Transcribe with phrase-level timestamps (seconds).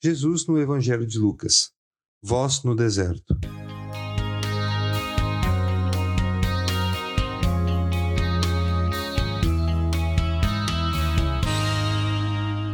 [0.00, 1.72] Jesus no Evangelho de Lucas.
[2.22, 3.36] Voz no deserto.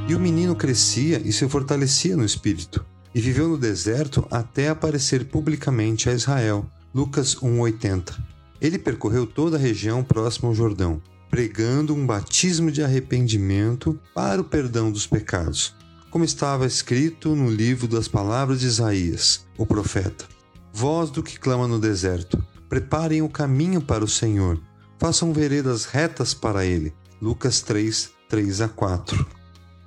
[0.07, 2.85] E o menino crescia e se fortalecia no espírito,
[3.15, 6.71] e viveu no deserto até aparecer publicamente a Israel.
[6.95, 8.23] Lucas 1:80.
[8.61, 11.01] Ele percorreu toda a região próxima ao Jordão,
[11.31, 15.75] pregando um batismo de arrependimento para o perdão dos pecados,
[16.15, 20.25] como estava escrito no livro das palavras de Isaías, o profeta.
[20.73, 24.63] Voz do que clama no deserto: Preparem o caminho para o Senhor,
[24.97, 26.95] façam veredas retas para ele.
[27.21, 29.27] Lucas 3, 3 a 4.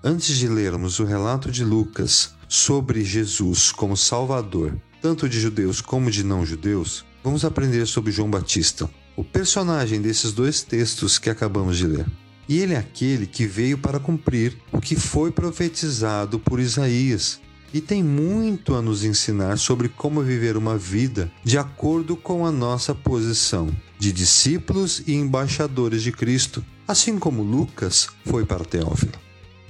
[0.03, 6.11] Antes de lermos o relato de Lucas sobre Jesus como Salvador, tanto de judeus como
[6.11, 11.87] de não-judeus, vamos aprender sobre João Batista, o personagem desses dois textos que acabamos de
[11.87, 12.05] ler.
[12.47, 17.39] E ele é aquele que veio para cumprir o que foi profetizado por Isaías
[17.73, 22.51] e tem muito a nos ensinar sobre como viver uma vida de acordo com a
[22.51, 29.13] nossa posição de discípulos e embaixadores de Cristo, assim como Lucas foi para Teófilo.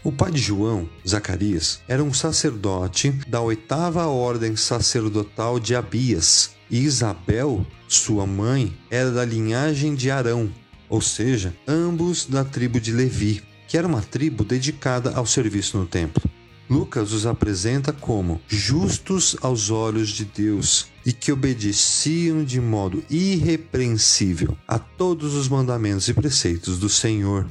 [0.04, 6.80] O pai de João, Zacarias, era um sacerdote da oitava ordem sacerdotal de Abias, e
[6.80, 10.50] Isabel, sua mãe, era da linhagem de Arão,
[10.90, 15.86] ou seja, ambos da tribo de Levi, que era uma tribo dedicada ao serviço no
[15.86, 16.24] templo.
[16.70, 24.58] Lucas os apresenta como justos aos olhos de Deus e que obedeciam de modo irrepreensível
[24.68, 27.48] a todos os mandamentos e preceitos do Senhor.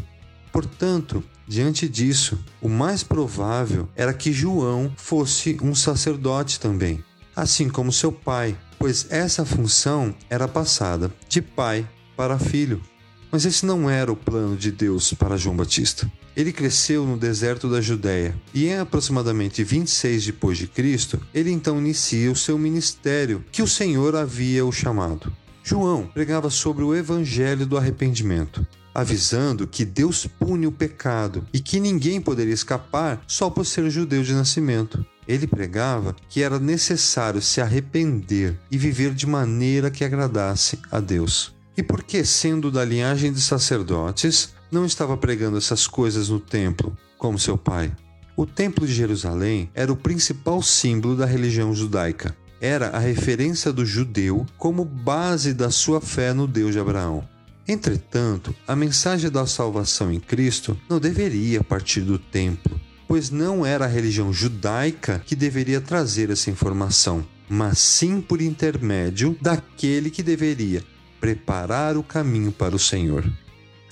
[0.52, 7.04] Portanto, Diante disso, o mais provável era que João fosse um sacerdote também,
[7.36, 12.82] assim como seu pai, pois essa função era passada de pai para filho.
[13.30, 16.10] Mas esse não era o plano de Deus para João Batista.
[16.36, 21.78] Ele cresceu no deserto da Judéia e em aproximadamente 26 depois de Cristo, ele então
[21.78, 25.32] inicia o seu ministério que o Senhor havia o chamado.
[25.64, 28.64] João pregava sobre o evangelho do arrependimento,
[28.94, 34.22] avisando que Deus pune o pecado e que ninguém poderia escapar só por ser judeu
[34.22, 35.04] de nascimento.
[35.26, 41.55] Ele pregava que era necessário se arrepender e viver de maneira que agradasse a Deus.
[41.76, 47.38] E porque, sendo da linhagem de sacerdotes, não estava pregando essas coisas no templo, como
[47.38, 47.92] seu pai?
[48.34, 52.36] O Templo de Jerusalém era o principal símbolo da religião judaica.
[52.60, 57.26] Era a referência do judeu como base da sua fé no Deus de Abraão.
[57.68, 63.84] Entretanto, a mensagem da salvação em Cristo não deveria partir do templo, pois não era
[63.84, 70.82] a religião judaica que deveria trazer essa informação, mas sim por intermédio daquele que deveria
[71.20, 73.24] preparar o caminho para o Senhor.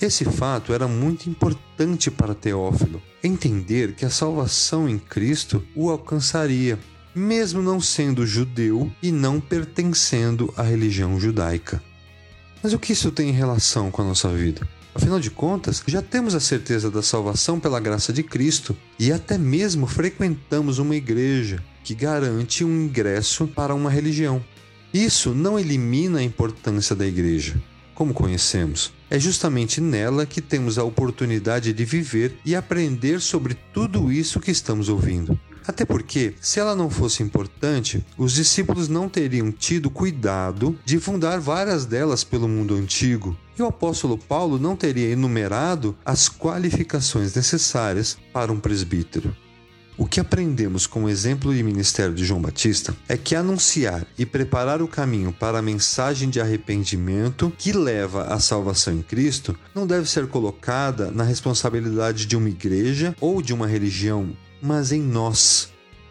[0.01, 6.77] Esse fato era muito importante para Teófilo, entender que a salvação em Cristo o alcançaria,
[7.15, 11.81] mesmo não sendo judeu e não pertencendo à religião judaica.
[12.61, 14.67] Mas o que isso tem em relação com a nossa vida?
[14.93, 19.37] Afinal de contas, já temos a certeza da salvação pela graça de Cristo e até
[19.37, 24.43] mesmo frequentamos uma igreja que garante um ingresso para uma religião.
[24.95, 27.61] Isso não elimina a importância da igreja.
[27.93, 34.09] Como conhecemos, é justamente nela que temos a oportunidade de viver e aprender sobre tudo
[34.09, 35.37] isso que estamos ouvindo.
[35.67, 41.41] Até porque, se ela não fosse importante, os discípulos não teriam tido cuidado de fundar
[41.41, 43.37] várias delas pelo mundo antigo.
[43.59, 49.35] E o apóstolo Paulo não teria enumerado as qualificações necessárias para um presbítero.
[49.97, 54.25] O que aprendemos com o exemplo e ministério de João Batista é que anunciar e
[54.25, 59.87] preparar o caminho para a mensagem de arrependimento que leva à salvação em Cristo não
[59.87, 65.69] deve ser colocada na responsabilidade de uma igreja ou de uma religião mas em nós.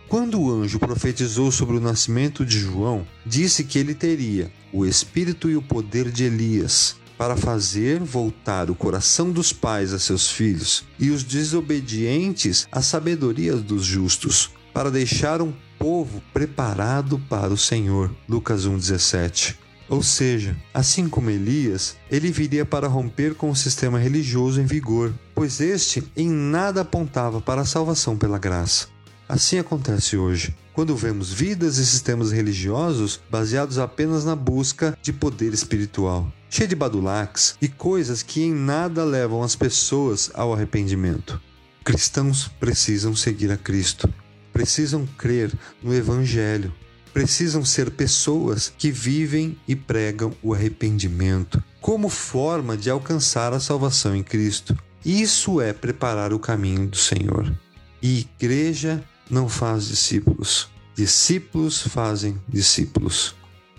[0.08, 5.50] Quando o anjo profetizou sobre o nascimento de João, disse que ele teria o espírito
[5.50, 10.84] e o poder de Elias para fazer voltar o coração dos pais a seus filhos
[10.98, 18.14] e os desobedientes à sabedoria dos justos, para deixar um povo preparado para o Senhor.
[18.28, 19.56] Lucas 1:17.
[19.88, 25.12] Ou seja, assim como Elias, ele viria para romper com o sistema religioso em vigor,
[25.34, 28.88] pois este em nada apontava para a salvação pela graça.
[29.28, 35.54] Assim acontece hoje, quando vemos vidas e sistemas religiosos baseados apenas na busca de poder
[35.54, 41.40] espiritual, cheio de badulaques e coisas que em nada levam as pessoas ao arrependimento.
[41.84, 44.12] Cristãos precisam seguir a Cristo,
[44.52, 46.74] precisam crer no Evangelho,
[47.12, 54.16] precisam ser pessoas que vivem e pregam o arrependimento como forma de alcançar a salvação
[54.16, 54.76] em Cristo.
[55.04, 57.54] Isso é preparar o caminho do Senhor.
[58.02, 60.68] E igreja não faz discípulos.
[60.94, 63.34] Discípulos fazem discípulos.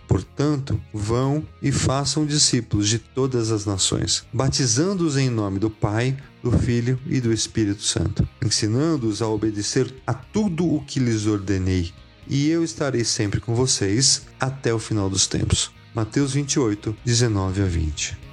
[0.07, 6.51] Portanto, vão e façam discípulos de todas as nações, batizando-os em nome do Pai, do
[6.51, 11.91] Filho e do Espírito Santo, ensinando-os a obedecer a tudo o que lhes ordenei.
[12.27, 15.71] E eu estarei sempre com vocês até o final dos tempos.
[15.94, 18.25] Mateus 28, 19 a 20.